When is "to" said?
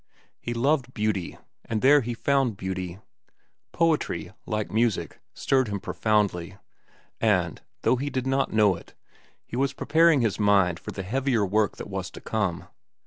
12.09-12.19